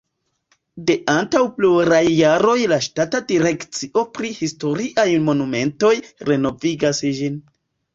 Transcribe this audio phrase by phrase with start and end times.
[0.87, 5.97] De antaŭ pluraj jaroj la ŝtata direkcio pri historiaj monumentoj
[6.33, 7.43] renovigas ĝin.